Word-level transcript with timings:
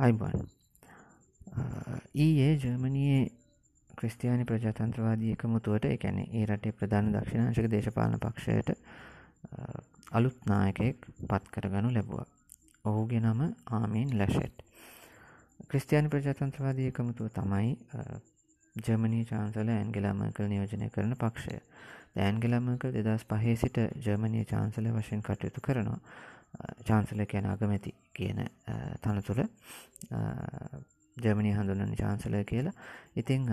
අයිබන් 0.00 0.48
ඊයේ 2.16 2.52
ජර්මණයේ 2.56 3.20
ක්‍රස්තියානි 3.98 4.44
ප්‍රජාතන්ත්‍රවාදී 4.44 5.32
එකමුතුවට 5.32 5.86
එකැනෙ 5.86 6.24
ඒ 6.32 6.44
රටේ 6.46 6.72
ප්‍රධාන 6.72 7.10
දක්ෂිණංශක 7.12 7.68
දේශපාලන 7.70 8.16
පක්ෂයට 8.18 8.70
අලුත් 10.12 10.38
නායකෙක් 10.46 11.06
පත් 11.28 11.44
කරගනු 11.50 11.90
ලැබුව. 11.90 12.24
ඔහුගේ 12.84 13.20
නම 13.20 13.40
ආමීන් 13.70 14.16
ලැෂෙට්. 14.18 14.64
ක්‍රස්තියානි 15.68 16.08
ප්‍රජාතන්ත්‍රවාදී 16.08 16.86
එකමුතුව 16.86 17.28
තමයි 17.32 17.76
ජර්මනී 18.76 19.24
චාන්සල 19.26 19.68
ඇන්ගෙලාමකල් 19.70 20.46
නියෝජනය 20.46 20.90
කරන 20.90 21.14
පක්ෂය. 21.16 21.60
ඇන්ගෙලාමකල් 22.18 22.96
දෙදස් 22.98 23.26
පහේ 23.26 23.56
සිට 23.56 23.84
ජර්මනී 24.00 24.44
චාන්සල 24.46 24.92
වශයෙන් 24.92 25.22
කටයුතු 25.22 25.60
කරනවා. 25.60 26.00
චාන්සල 26.84 27.24
කියන 27.24 27.46
අගමැති 27.46 27.94
කියන 28.12 28.42
තනතුර 29.00 29.44
ජර්මණය 31.16 31.52
හඳුනන 31.52 31.94
චාන්සල 31.96 32.34
කියලා. 32.44 32.74
ඉතිං 33.14 33.48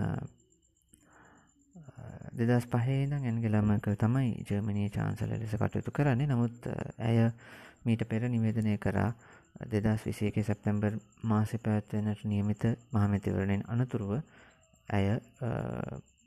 දෙදස් 2.34 2.68
පහේදං 2.68 3.14
ඇන්ගලමක 3.16 3.88
තමයි 3.96 4.44
ජර්මණී 4.44 4.90
චාන්සල 4.90 5.32
ලෙස 5.32 5.54
කටයුතු 5.54 5.92
කරන්නේ. 5.92 6.28
නමුත් 6.28 6.68
ඇය 7.00 7.32
මීට 7.84 8.04
පෙර 8.06 8.28
නිවේදනය 8.28 8.78
කරා 8.78 9.12
දෙදස් 9.66 10.04
විසේක 10.04 10.36
සැප්තැම්බර් 10.42 11.00
මාසි 11.24 11.58
පැත්වෙනට 11.60 12.26
නියමිත 12.26 12.64
මහමැතිවරණයෙන් 12.92 13.64
අනතුරුව 13.68 14.20
ඇය 14.90 15.08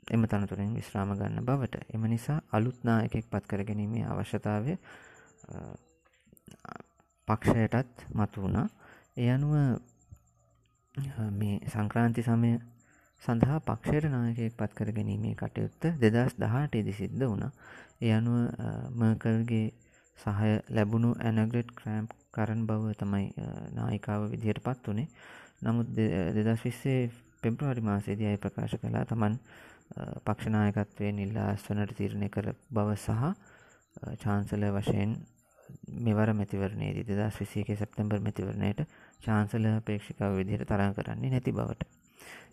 එම 0.07 0.25
තනතුරින් 0.25 0.73
විශ්‍රාම 0.73 1.13
ගන්න 1.13 1.45
බවට. 1.45 1.85
එම 1.89 2.03
නිසා 2.05 2.41
අලුත්නා 2.51 2.99
එකෙක් 3.03 3.29
පත් 3.29 3.45
කර 3.45 3.63
ගැනීමේ 3.63 4.05
අවශ්‍යතාවය 4.05 4.77
පක්ෂයටත් 7.27 8.05
මතු 8.11 8.41
වුණා. 8.41 8.67
ඒ 9.17 9.29
අනුව 9.29 9.53
මේ 11.31 11.55
සංක්‍රාන්ති 11.67 12.23
සමය 12.23 12.51
සඳහා 13.23 13.59
පක්ෂයට 13.61 14.09
නායකයෙක් 14.09 14.53
පත් 14.55 14.71
කර 14.73 14.91
ගැනීමේ 14.91 15.35
කටයුත්ත 15.35 15.83
දෙදස් 16.01 16.33
දහටේදි 16.37 16.93
සිද්ධ 16.93 17.23
වුණ. 17.23 17.45
ඒ 18.01 18.13
අනුව 18.13 18.37
මර්කල්ගේ 18.93 19.67
සහය 20.17 20.51
ලැබුණු 20.69 21.09
ඇනග්‍රෙට් 21.19 21.69
ක්‍රෑම්ප් 21.73 22.11
කරන් 22.31 22.61
බව 22.65 22.93
තමයි 22.95 23.27
නායිකාව 23.73 24.21
විදිහයට 24.31 24.61
පත් 24.61 24.83
වනේ 24.87 25.07
නමුත් 25.61 25.87
දෙදස් 26.35 26.63
විස්සේ 26.63 26.99
පෙම්ප්‍රවාරි 27.41 27.81
මාසේදී 27.81 28.27
අය 28.27 28.37
ප්‍රකාශ 28.37 28.75
කලා 28.77 29.05
තමන් 29.05 29.35
පක්ෂනායකත්වය 30.25 31.11
නිල්ලා 31.11 31.49
ස්වනට 31.55 31.97
තීරණය 31.97 32.29
කර 32.29 32.47
බව 32.69 32.95
සහ 32.97 33.09
චාන්සල 34.17 34.65
වශයෙන් 34.71 35.15
මෙවර 36.01 36.33
මැතිවරණයේදී 36.33 37.05
දෙදස් 37.11 37.39
විසේගේ 37.39 37.77
සැප්තැම්බර් 37.77 38.19
මැතිවරණයට 38.19 38.81
චාන්සල 39.21 39.65
පේක්ෂිකාව 39.85 40.37
විදිහට 40.37 40.67
තරං 40.67 40.93
කරන්නේ 40.93 41.31
නැති 41.31 41.53
බවට. 41.53 41.89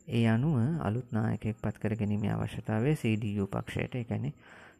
ඒ 0.08 0.24
අනුව 0.28 0.56
අලුත් 0.80 1.12
නායකෙක් 1.12 1.56
පත් 1.58 1.76
කර 1.78 1.94
ගැනීමේ 1.96 2.32
අවශ්‍යතාවය 2.32 2.94
CDU 2.96 3.46
පක්ෂයට 3.48 3.94
එකැනෙ 3.96 4.32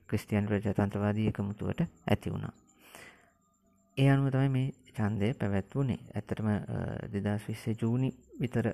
ක්‍රස්තියන් 0.07 0.47
ප්‍රජාතන්ත්‍රවාදී 0.47 1.29
එකමුතුවට 1.29 1.81
ඇති 1.83 2.33
වුණා. 2.33 2.53
ඒ 3.97 4.09
අනුව 4.09 4.31
තමයි 4.31 4.49
මේ 4.51 4.69
චන්දය 4.95 5.33
පැවැත් 5.35 5.75
වුණේ 5.75 5.99
ඇත්තටම 6.13 6.49
දෙදස් 7.15 7.49
විස්සේ 7.49 7.77
ජූනි 7.83 8.11
විතර 8.41 8.73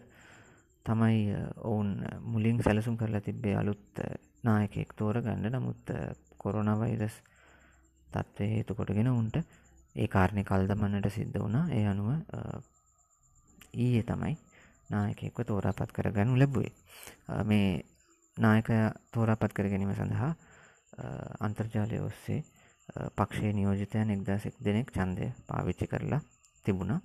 තමයි 0.87 1.21
ඔවුන් 1.65 1.91
මුලින් 2.23 2.63
සැලසුම් 2.63 2.97
කරලා 2.97 3.21
තිබ්බේ 3.23 3.57
අලුත් 3.57 4.03
නායකෙක් 4.45 4.93
තෝර 4.95 5.21
ගන්න 5.23 5.53
නමුත් 5.53 5.93
කොරොනවයිරස් 6.39 7.17
තත්ත්වය 8.09 8.49
හේතු 8.49 8.75
කොටගෙන 8.75 9.09
උන්ට 9.11 9.37
ඒ 9.97 10.09
කාරණය 10.09 10.45
කල් 10.45 10.67
දමන්නට 10.67 11.11
සිද්ධ 11.11 11.39
වුණා. 11.39 11.67
ඒ 11.71 11.87
අනුව 11.87 12.09
ඊයේ 13.75 14.03
තමයි 14.05 14.35
නායකෙක්ව 14.91 15.45
තෝරාපත් 15.45 15.93
කරගනු 15.93 16.39
ලැබුවේ. 16.39 16.73
මේ 17.45 17.69
නායකය 18.37 18.79
තෝරාපත් 19.13 19.53
කර 19.53 19.69
ගැනීම 19.69 19.95
සඳහා 19.95 20.33
අන්තර්ජාලය 21.41 22.01
ඔස්සේ 22.01 22.41
පක්ෂය 23.17 23.53
නියෝජිතයන් 23.53 24.11
එක්දාසෙක් 24.11 24.57
දෙනෙක් 24.61 24.91
චන්දය 24.91 25.31
පාවිච්චි 25.47 25.87
කරලා 25.87 26.21
තිබුණා. 26.65 27.01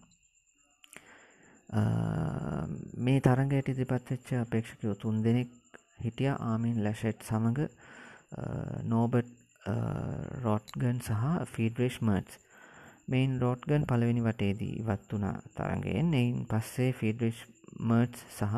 මේ 2.99 3.21
තරගයට 3.21 3.69
ඉදිරිපත්වෙච්ච 3.69 4.33
අපේක්ෂකයෝ 4.35 4.95
තුන් 4.95 5.23
දෙනෙක් 5.23 5.49
හිටිය. 5.99 6.31
ආමීන් 6.41 6.83
ලැෂෙට් 6.83 7.23
සමඟ 7.23 7.61
නෝබට් 8.85 9.29
රොට්ගන් 10.43 11.01
සහ 11.01 11.23
ෆීඩරේෂ් 11.53 12.01
මර්ට්ස්. 12.01 12.48
මෙයින් 13.09 13.33
රෝට්ගන් 13.41 13.85
පළවෙනි 13.85 14.21
වටේදී 14.21 14.73
ඉවත් 14.75 15.11
වුණ. 15.11 15.27
තරගෙන් 15.53 16.13
එයින් 16.13 16.45
පස්සේ 16.45 16.91
ෆිඩරිෂ් 16.93 17.41
මර්ට්ස් 17.81 18.21
සහ 18.37 18.55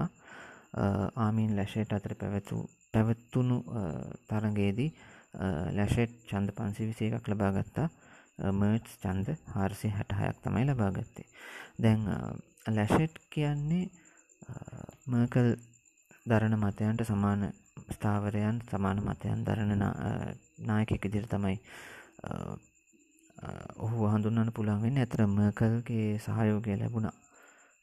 ආමීන් 1.18 1.56
ලැෂේට් 1.56 1.94
අතර 1.94 2.16
පැවැතු 2.16 2.58
පැවත්තුුණු 2.94 3.58
තරගේදී 4.30 4.92
ලැෂෙට් 5.74 6.16
චන්ද 6.28 6.54
පන්සි 6.54 6.90
විසේ 6.90 7.12
එකක් 7.12 7.28
ලබා 7.28 7.52
ගත්තා. 7.54 7.90
මර්ට්ස් 8.52 8.94
චන්ද 8.98 9.36
හාරසි 9.48 9.90
හැටහයක් 9.90 10.38
තමයි 10.44 10.66
ලබාගත්තේ 10.68 11.28
දැන් 11.80 12.08
ලැෂෙට් 12.68 13.20
කියන්නේ 13.30 13.86
මර්කල් 15.08 15.50
දරණ 16.26 16.58
මතයන්ට 16.58 17.04
සමාන 17.04 17.44
ස්ථාවරයන් 17.92 18.62
සමාන 18.64 19.04
මතයන් 19.04 19.46
දරණ 19.46 19.84
නායකෙක 20.62 21.06
ඉදිරි 21.06 21.28
තමයි 21.28 21.58
ඔහු 23.80 24.08
හඳුන්නන්න 24.08 24.52
පුළන්වෙන්න 24.52 24.98
ඇතර 24.98 25.26
මර්කල්ගේ 25.28 26.08
සහයෝගය 26.20 26.76
ලැබුණා. 26.76 27.14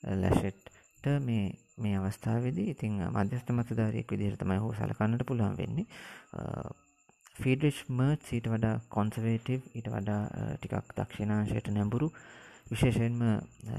ලැෂෙට්ට 0.03 1.07
මේ 1.21 1.47
මේ 1.79 1.97
අවස්ථාවේදී 1.99 2.69
ඉතින් 2.71 2.99
මධ්‍යස්ථ 3.09 3.51
මතධාරයෙක් 3.53 4.11
විදිහට 4.11 4.41
තමයි 4.41 4.59
හෝ 4.59 4.73
සලකන්නට 4.75 5.25
පුළුවන් 5.25 5.57
වෙන්නේ. 5.57 5.87
ෆීඩරිෂ් 7.37 7.81
මර්ච් 7.91 8.33
ඊට 8.33 8.49
වඩා 8.49 8.75
කොන්සවේටව් 8.91 9.67
ඊට 9.73 9.89
වඩා 9.89 10.23
ටිකක් 10.55 10.95
දක්ෂිනාංශයට 10.95 11.71
නැඹුරු 11.71 12.09
විශේෂයෙන්ම 12.67 13.21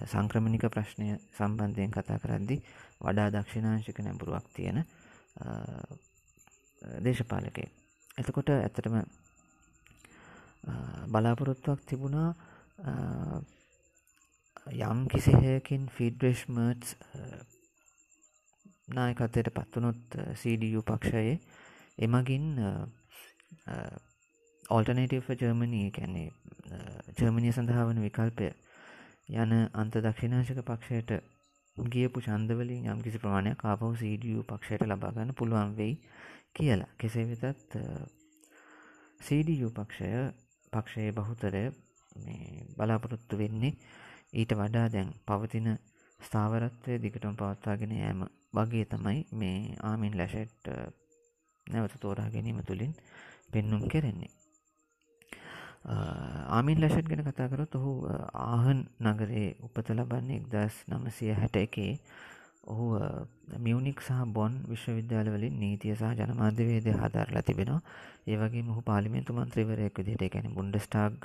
සංක්‍රමණික 0.08 0.68
ප්‍රශ්නය 0.70 1.10
සම්බන්ධයෙන් 1.32 1.92
කතා 1.92 2.20
කරද්දි 2.20 2.62
වඩා 3.00 3.28
දක්ෂිනාංශික 3.32 4.00
නැඹුරුවක් 4.02 4.48
තියෙන 4.54 4.84
දේශපාලකය 7.04 7.66
එතකොට 8.18 8.50
ඇත්තටම 8.52 8.96
බලාපොරොත්තුවක් 11.08 11.86
තිබුණා. 11.86 12.34
යම් 14.82 15.08
කිසිහයකින් 15.08 15.88
ෆිඩ්‍රෙෂ් 15.90 16.46
මර්ට්ස් 16.48 16.96
නායකත්වයට 18.90 19.50
පත්වනොත් 19.52 20.18
CDU 20.36 20.82
පක්ෂයේ. 20.84 21.40
එමගින් 21.98 22.46
ඕල්ටනේටව 24.70 25.30
ජර්මණී 25.36 25.92
කැන්නේ 25.92 26.30
ජර්මණය 27.18 27.52
සඳහා 27.52 27.86
වන 27.86 28.04
විකල්පය 28.04 28.50
යන 29.36 29.56
අන්ත 29.76 29.98
දක්ෂිනාශක 29.98 30.62
පක්ෂයට 30.64 31.12
ගියපු 31.78 32.22
චන්දවලින් 32.22 32.88
යම් 32.88 33.02
කිසි 33.02 33.20
ප්‍රමාණයක් 33.20 33.66
ආපහු 33.66 33.94
CDU 33.96 34.44
පක්ෂයට 34.44 34.86
ලබාගන්න 34.86 35.34
පුළුවන් 35.34 35.76
වෙයි 35.78 35.96
කියලා. 36.54 36.92
කෙසේ 36.98 37.26
වෙතත් 37.32 37.78
CDU 39.22 39.70
පක්ෂය 39.72 40.12
පක්ෂයේ 40.74 41.12
බහුතරය 41.12 41.64
බලාපොරොත්තු 42.78 43.38
වෙන්නේ. 43.38 43.78
ඊට 44.34 44.52
වඩා 44.54 44.88
දැන් 44.90 45.10
පවතින 45.26 45.70
ස්ථාවරත්වය 46.20 46.98
දිගටම 47.00 47.36
පවත්වාගෙන 47.36 47.94
යෑම 47.94 48.22
වගේ 48.54 48.86
තමයි 48.86 49.20
මේ 49.34 49.58
ආමින් 49.84 50.18
ලැෂෙට් 50.18 50.70
නැවත 51.68 51.96
තෝරා 52.00 52.30
ගැනීම 52.30 52.62
තුළින් 52.64 52.94
පෙන්නුම් 53.52 53.84
කෙරෙන්නේ. 53.88 54.32
ආමින් 56.50 56.82
ලැෂට් 56.82 57.10
ගැන 57.10 57.24
කතාකරොත් 57.26 57.76
ඔහු 57.76 57.94
ආහන් 58.46 58.82
නගරේ 59.04 59.48
උපත 59.62 59.88
ලබන්නේ 59.90 60.40
එක්දස් 60.40 60.76
නමසය 60.90 61.32
හැට 61.34 61.56
එකේ 61.58 61.94
ඔහු 62.70 62.86
මියනික් 63.60 64.02
සහ 64.02 64.22
බොන් 64.30 64.54
විශ්වවිද්‍යාලවලින් 64.68 65.56
නීතිය 65.58 65.96
සහ 65.96 66.14
ජනමාධ්‍යවේදය 66.20 66.92
හදාරලා 66.94 67.44
තිබෙනවා. 67.44 67.82
ඒවගේ 68.28 68.64
මොහු 68.64 68.82
පාලිමෙන්තු 68.84 69.34
මන්ත්‍රීවරයෙක් 69.34 70.00
විදිහට 70.00 70.24
එකැන 70.24 70.54
බුන්ඩස්ටාග් 70.54 71.16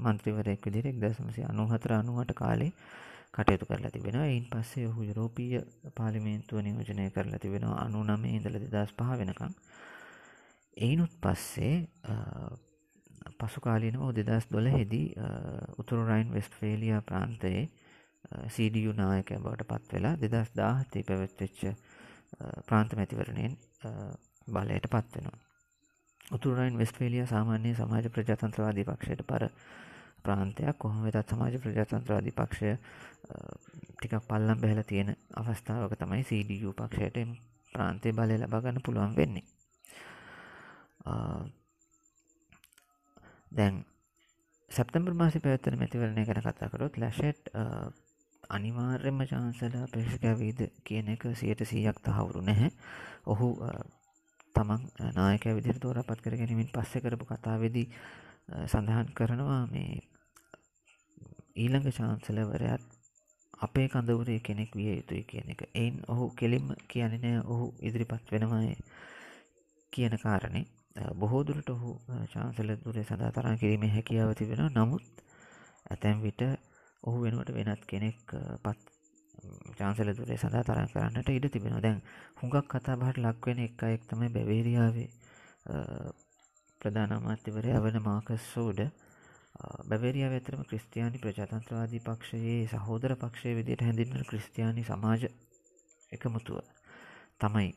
මන්ත්‍රීවරයෙක් 0.00 0.60
විදිරෙක් 0.62 0.96
දසමසි 0.98 1.44
අනුහතර 1.44 1.92
අනුවට 1.92 2.32
කාලේ 2.34 2.72
කටයුතු 3.32 3.66
කරලා 3.66 3.90
තිබෙනවා. 3.90 4.26
එයින් 4.26 4.46
පස්සේ 4.46 4.86
ඔහු 4.86 5.02
යුරෝපීය 5.02 5.62
පාලිමේන්තුව 5.94 6.58
නියෝජනය 6.60 7.10
කරලා 7.10 7.38
තිබෙනවා 7.38 7.78
අනු 7.80 8.04
නමේ 8.04 8.34
ඉඳල 8.36 8.58
දෙදස් 8.66 8.92
පහ 8.94 9.18
වෙනකං 9.18 9.54
එයිනුත් 10.76 11.14
පස්සේ 11.20 11.74
පසුකාලීනව 13.38 14.04
දෙදස් 14.18 14.48
දොළහෙදී 14.48 15.06
උතුරුරයින් 15.78 16.28
වෙස්ට්ෆේලිය 16.30 17.00
ප්‍රාන්තයේ 17.02 17.64
සීඩියු 18.48 18.92
නායකය 18.94 19.36
බවට 19.36 19.66
පත් 19.66 19.92
වෙලා 19.92 20.14
දෙදස් 20.16 20.50
දාහතේ 20.56 21.02
පැවැත්වෙච්ච 21.02 21.60
ප්‍රාන්ත 22.66 22.94
මැතිවරණයෙන් 22.94 23.56
බලයට 24.48 24.86
පත්වෙනවා. 24.88 25.38
උතුරයින් 26.30 26.78
වෙස්පේලිය 26.78 27.26
සාමාන්‍ය 27.26 27.74
සමාජ 27.74 28.08
ප්‍රජාතන්ත්‍රවාදී 28.10 28.84
පක්ෂයට 28.84 29.22
පර 29.24 29.44
ප්‍රාන්තයක් 30.22 30.78
කොහොම 30.78 31.02
වෙතත් 31.04 31.28
සමාජ 31.28 31.58
ප්‍රජාතන්ත්‍රවාදී 31.58 32.32
පක්ෂය 32.32 32.70
ටිකක් 33.92 34.14
පල්ලම් 34.24 34.60
බැහල 34.60 34.82
තියෙන 34.84 35.16
අවස්ථාවක 35.36 35.96
තමයි 35.96 36.22
CDU 36.24 36.72
පක්ෂයට 36.74 37.18
ප්‍රාන්තය 37.72 38.12
බලය 38.12 38.38
ලබාගන්න 38.38 38.82
පුළුවන් 38.82 39.16
වෙන්නේ 39.16 39.46
දැන් 43.52 43.84
සැප්තම්බර් 44.70 45.14
මාසි 45.14 45.40
පැවත්තන 45.40 45.78
මැතිවරණය 45.78 46.24
ගැන 46.24 46.42
කතාකරොත් 46.44 46.96
ලැෂෙට් 46.96 47.52
අනිවාර්යම 48.52 49.18
චාන්සල 49.24 49.74
ප්‍රේෂකවීද 49.88 50.60
කියන 50.82 51.08
එක 51.08 51.22
සියට 51.34 51.62
සීයක් 51.64 51.98
තහවුරු 52.00 52.40
නැහැ. 52.42 52.70
ඔහු 53.26 53.48
තමන් 54.54 54.82
නායක 55.14 55.44
විදිර 55.50 55.78
තෝර 55.78 56.02
පත් 56.02 56.18
කර 56.20 56.36
ගැනීමෙන් 56.36 56.70
පස්සෙ 56.70 57.00
කරපු 57.00 57.24
කතාවෙදී 57.26 57.86
සඳහන් 58.66 59.14
කරනවා 59.14 59.62
මේ 59.68 60.00
ඊළඟ 61.56 61.88
චාන්සලවරයත් 61.90 62.84
අපේ 63.60 63.88
කඳවුරේ 63.88 64.40
කෙනෙක් 64.40 64.70
විය 64.72 64.90
යුතුයි 64.90 65.24
කියන 65.24 65.50
එක. 65.50 65.62
එයින් 65.74 65.96
ඔහු 66.08 66.24
කෙලින්ම 66.32 66.68
කියනනෑ 66.86 67.34
ඔහු 67.46 67.66
ඉදිරිපත් 67.80 68.32
වෙනවාය 68.32 68.70
කියන 69.92 70.14
කාරණේ. 70.18 70.66
බොහෝදුරට 71.14 71.68
ඔහු 71.70 71.90
චාන්සල 72.32 72.70
දුරේ 72.78 73.04
සඳහා 73.04 73.32
තරන් 73.32 73.58
කිරීම 73.58 73.84
හැකියාව 73.88 74.30
තිබෙන 74.34 74.62
නමුත් 74.70 75.04
ඇතැම් 75.90 76.18
විට 76.20 76.42
ඔහු 77.02 77.18
වෙනුවට 77.20 77.54
වෙනත් 77.54 77.84
කෙනෙක් 77.86 78.20
පත් 78.62 78.80
චාන්සල 79.78 80.10
දුරේ 80.14 80.38
සඳහා 80.38 80.64
තරන් 80.64 80.90
කරන්නට 80.90 81.30
ඉඩ 81.30 81.46
තිබෙන 81.50 81.78
දැන් 81.80 82.02
හුඟක් 82.38 82.66
කතා 82.70 82.96
බහට 82.96 83.18
ලක්වෙන 83.20 83.58
එක 83.60 83.86
එක් 83.88 84.02
තමයි 84.08 84.28
බැවේරියාවේ 84.30 85.08
ප්‍රධාන 86.80 87.12
අමාත්‍යවරය 87.12 87.72
වන 87.78 87.98
මාකස් 88.02 88.44
සෝඩ. 88.48 88.80
බැවරියා 89.88 90.30
ඇතරම 90.30 90.62
ක්‍රස්තියානි 90.64 91.18
ප්‍රජාතන්ත්‍රවාදී 91.18 92.00
පක්ෂයේ 92.00 92.60
සහෝදර 92.68 93.14
පක්ෂය 93.16 93.54
විදියට 93.58 93.84
හැඳින්වන 93.86 94.28
ක්‍රස්තියානි 94.30 94.84
සමාජ 94.84 95.26
එකමුතුව 96.12 96.58
තමයි 97.40 97.70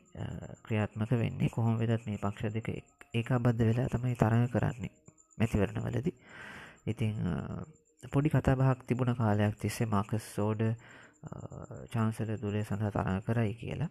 ක්‍රියාත්මක 0.65 1.11
වෙන්නේ. 1.13 1.49
කොහොම 1.49 1.79
වෙදත් 1.81 2.05
මේ 2.07 2.17
පක්ෂ 2.17 2.53
දෙක 2.55 2.67
ඒක 3.13 3.31
අබද්ධ 3.31 3.65
වෙලා 3.69 3.87
තමයි 3.89 4.15
තරඟ 4.15 4.47
කරන්නේ. 4.49 4.93
මැතිවරණවලදි. 5.37 6.11
ඉතිං 6.85 7.15
පොඩි 8.07 8.29
කතාබහක් 8.29 8.79
තිබුණ 8.83 9.15
කාලයක් 9.15 9.55
තිස්සේ 9.57 9.87
මාකස් 9.87 10.25
සෝඩ 10.29 10.61
චාන්සල 11.91 12.31
දුරේ 12.37 12.63
සඳහා 12.63 12.91
තරඟ 12.91 13.21
කරයි 13.23 13.53
කියලා. 13.55 13.89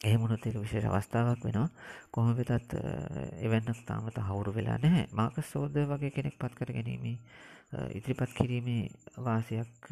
එහෙමුණොත් 0.00 0.42
එක 0.42 0.56
විශේෂ 0.56 0.88
අවස්ථාවක් 0.88 1.42
වෙනවා. 1.42 1.68
කොහොම 2.10 2.34
වෙතත් 2.34 2.74
එවැන්නක් 3.40 3.80
තාමත 3.84 4.18
හවුරු 4.22 4.52
වෙලා 4.52 4.78
නැහැ. 4.78 5.06
මාකස් 5.12 5.46
සෝද 5.48 5.74
වගේ 5.84 6.10
කෙනෙක් 6.10 6.36
පත් 6.36 6.52
කර 6.54 6.72
ගැනීමේ 6.72 7.16
ඉදිරිපත් 7.90 8.32
කිරීමේ 8.32 8.90
වාසයක් 9.18 9.90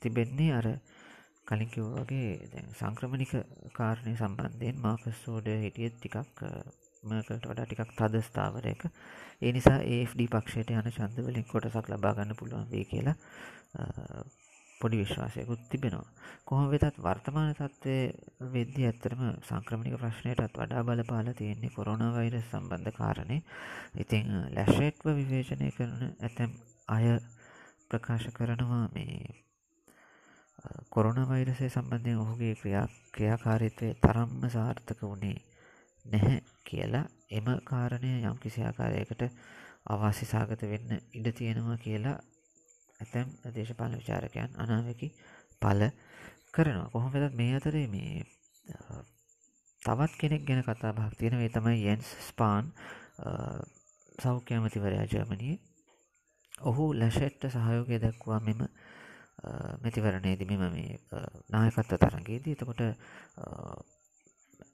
තිබෙන්නේ 0.00 0.52
අර 0.52 0.66
කලින් 1.46 1.68
කිව් 1.68 1.84
වගේ 1.96 2.48
දැන් 2.48 2.72
සංක්‍රමණික 2.72 3.32
කාරණය 3.74 4.14
සම්බන්ධයෙන් 4.14 4.80
මාකස් 4.80 5.18
සෝඩ 5.18 5.50
හිටියත් 5.56 5.96
ටිකක් 5.96 6.42
මකට 7.08 7.44
වඩා 7.44 7.66
ටිකක් 7.66 7.92
තද 7.94 8.22
ස්ථාවරයක. 8.22 8.82
ඒ 9.42 9.52
නිසා 9.52 9.78
ඒFD 9.88 10.26
පක්ෂයට 10.28 10.72
යන 10.72 10.90
චන්දවලින් 10.90 11.46
කොටසක් 11.46 11.90
ලබාගන්න 11.90 12.34
පුළුවන් 12.34 12.68
වේ 12.68 12.84
කියලා 12.86 13.16
පොඩි 14.80 14.98
විශ්වාසයකුත් 14.98 15.62
තිබෙනවා. 15.68 16.08
කොහොම 16.44 16.66
වෙතත් 16.70 16.98
වර්තමාන 16.98 17.54
තත්ත්වය 17.54 17.96
වෙද්දි 18.50 18.84
ඇත්තරම 18.84 19.22
සංක්‍රමණික 19.42 19.96
ප්‍රශ්නයටත් 19.96 20.42
වඩා 20.54 20.84
බලපාල 20.84 21.32
තියෙන්නේ 21.34 21.70
කොරුණ 21.70 22.04
වෛර 22.12 22.36
සම්බන්ධ 22.40 22.92
කාරණය 22.94 23.38
ඉතිං 23.96 24.28
ලැශේට්ව 24.52 25.08
විවේචනය 25.14 25.72
කරන 25.72 26.14
ඇතැම් 26.20 26.52
අය 26.88 27.06
ප්‍රකාශ 27.90 28.28
කරනවා 28.32 28.84
මේ 28.90 29.18
කොරුණ 30.90 31.28
වෛරසය 31.28 31.68
සම්බන්ධයෙන් 31.68 32.20
ඔහුගේ 32.20 32.54
ක්‍රියා 32.56 32.86
ක්‍රියාකාරිත්වය 33.14 33.88
තරම්ම 34.00 34.46
සාර්ථක 34.50 35.00
වුණේ 35.02 35.36
නැහැ. 36.04 36.55
කියලා 36.66 37.04
එම 37.30 37.46
කාරණය 37.64 38.12
යම් 38.20 38.36
කිසි 38.38 38.60
ආකාරයකට 38.62 39.22
අවාසි 39.86 40.26
සාගත 40.26 40.62
වෙන්න 40.64 40.90
ඉඩ 41.12 41.28
තියෙනවා 41.32 41.78
කියලා 41.78 42.16
ඇතැම් 43.00 43.28
දේශපාල 43.54 43.92
විචාරකයන් 43.94 44.50
අනාවකි 44.56 45.08
පල 45.62 45.82
කරනවා. 46.52 46.88
කොහොම 46.88 47.12
වෙදත් 47.12 47.34
මේ 47.34 47.52
අතරේ 47.54 47.86
මේ 47.88 48.24
තවත් 49.82 50.12
කෙනෙක් 50.16 50.42
ගැන 50.44 50.62
කතා 50.62 50.92
භක් 50.92 51.14
තියෙනවේ 51.14 51.50
තමයි 51.50 51.86
යන්ස් 51.86 52.08
ස්පාන් 52.28 52.72
සෞඛ්‍ය 54.18 54.54
ඇමතිවරයා 54.54 55.06
ජර්මණී 55.06 55.56
ඔහු 56.62 56.84
ලැෂෙට්ට 56.94 57.48
සහයෝගය 57.48 57.98
දක්වා 57.98 58.40
මෙම 58.40 58.60
මැතිවරණයේදී 59.82 60.48
මෙම 60.52 60.72
මේ 60.72 60.92
නායකත්ව 61.50 62.00
තරගේදී 62.00 62.56
එතකොට 62.56 62.82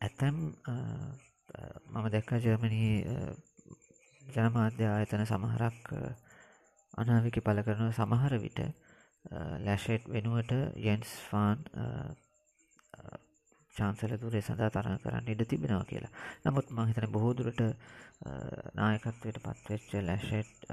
ඇතැම් 0.00 0.38
මම 1.86 2.06
දැක්කා 2.08 2.38
ජර්මණී 2.38 2.92
ජනමාධ්‍ය 4.22 4.84
ආයතන 4.86 5.24
සමහරක් 5.26 5.92
අනාවිකි 6.94 7.40
පල 7.40 7.62
කරන 7.62 7.92
සමහර 7.92 8.38
විට. 8.38 8.60
ලැෂෙට් 9.60 10.08
වෙනුවට 10.08 10.52
යන්ස් 10.84 11.10
ෆාන් 11.24 11.60
චාන්සල 13.74 14.14
තුරේ 14.16 14.42
සඳහා 14.42 14.70
තරහ 14.70 14.96
කරන්න 14.98 15.28
ඉඩ 15.28 15.44
තිබෙනවා 15.46 15.84
කියලා. 15.84 16.12
නමුත් 16.44 16.72
මහිතන 16.72 17.06
බොහෝදුරට 17.08 17.62
නායකත්වයට 18.74 19.38
පත්වෙච්ච 19.40 19.94
ලැෂෙට් 20.02 20.66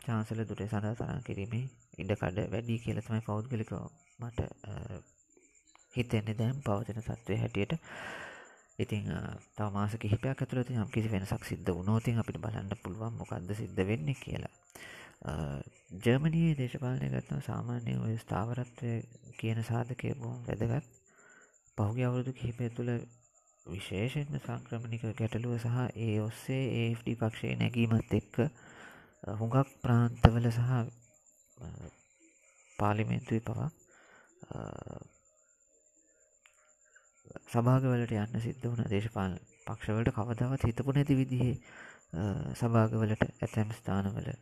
චාන්සල 0.00 0.42
දුරේ 0.44 0.68
සඳහා 0.68 0.94
තරහ 0.96 1.20
කිරීමේ 1.24 1.64
ඉඩකඩ 1.98 2.38
වැඩි 2.48 2.78
කියල 2.78 2.98
තමයි 3.00 3.22
පෞද්ගලික 3.22 3.72
මට 4.20 4.48
හිතෙන්නේ. 5.94 6.36
දැම් 6.36 6.58
පවතින 6.62 7.02
සත්වය 7.02 7.38
හැටියට 7.38 7.78
ඉතිං 8.82 9.06
තව 9.56 9.68
මාස 9.70 9.94
කිහිපයක් 9.96 10.38
ඇතුළත 10.38 10.72
යම් 10.72 10.90
කිසි 10.90 11.08
වෙනසක් 11.08 11.44
සිද්ධ 11.44 11.72
වනෝතින් 11.72 12.18
අපිට 12.18 12.40
බලන්න 12.40 12.74
පුළුවන් 12.78 13.16
මොකක්ද 13.16 13.54
සිද්ධ 13.54 13.82
වෙන්න 13.84 14.12
කියලා. 14.16 14.54
ජර්මණයේ 16.00 16.56
දේශපාලනය 16.56 17.08
ගත්න 17.10 17.42
සාමාන්‍ය 17.42 17.96
ඔය 17.98 18.14
ස්ථාවරත්වය 18.18 18.92
කියන 19.38 19.62
සාධකය 19.64 20.14
බොහොම 20.16 20.40
වැදගත්. 20.44 20.86
පහුගිය 21.78 22.04
අවුරුදු 22.04 22.32
කිහිපය 22.34 22.70
තුළ 22.70 22.92
විශේෂෙන්ම 23.66 24.38
සංක්‍රමණික 24.38 25.04
ගැටලුව 25.14 25.54
සහ 25.58 25.76
ඒ 25.98 26.16
ඔස්සේ 26.20 26.64
ඒFD 26.78 27.14
පක්ෂය 27.16 27.54
නැගීමත් 27.56 28.14
එක්ක 28.14 28.36
හුඟක් 29.36 29.68
ප්‍රාන්තවල 29.82 30.46
සහ 30.50 30.70
පාලිමෙන්තුයි 32.78 33.40
පවා 33.42 33.70
සභාගවලට 37.46 38.14
යන්න 38.14 38.44
සිද්ධ 38.44 38.66
වන 38.66 38.88
දේශපාල 38.88 39.36
පක්ෂවලට 39.66 40.14
කවදාවත් 40.16 40.66
හිතපු 40.68 40.92
නැති 40.92 41.18
විදිහේ 41.18 41.54
සභාගවලට 42.60 43.22
ඇතැම් 43.24 43.70
ස්ථානවල 43.72 44.32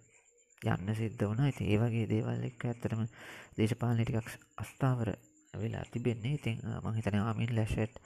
යන්න 0.62 0.94
සිද්ධ 0.94 1.22
වන 1.22 1.44
ඇති 1.46 1.68
ඒ 1.68 1.78
වගේ 1.78 2.08
දේවල් 2.10 2.48
එක්ක 2.48 2.66
ඇත්තරම 2.66 3.04
දේශපාලන 3.58 4.02
ටිකක් 4.02 4.32
අස්ථාවර 4.56 5.14
වෙලා 5.54 5.84
තිබෙන්නේ. 5.92 6.34
ඉතින් 6.34 6.58
මහිතන 6.84 7.20
ආමින් 7.20 7.54
ලැෂට් 7.56 8.02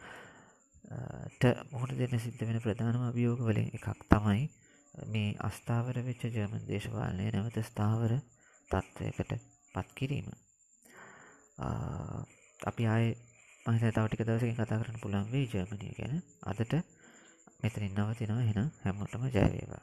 මොහට 1.72 1.96
දෙන්න 1.98 2.20
සිද්ධ 2.20 2.44
වෙන 2.44 2.60
ප්‍රධානම 2.60 3.08
අභියෝග 3.08 3.40
වලින් 3.42 3.72
එකක් 3.72 3.88
තමයි 4.06 4.44
මේ 5.10 5.34
අස්ථාවර 5.40 6.00
වෙච්ච 6.04 6.24
ජර්මන් 6.28 6.66
දේශපාලනය 6.68 7.28
නැවත 7.28 7.58
ස්ථාවර 7.64 8.12
තත්ත්වයකට 8.70 9.32
පත් 9.74 9.88
කිරීම. 9.94 10.28
අපි 12.60 12.86
ආය 12.86 13.06
මහිත 13.66 13.94
තවටික 13.94 14.22
දවසකින් 14.22 14.56
කතා 14.56 14.78
කරන්න 14.78 15.00
පුළන් 15.00 15.30
වේ 15.30 15.46
ජර්මණය 15.46 15.90
ගැන. 15.94 16.22
අදට 16.44 16.72
මෙතනින් 17.60 17.96
නවතිනවා 17.96 18.44
හෙන 18.44 18.72
හැමෝටම 18.80 19.28
ජයවේවා 19.28 19.82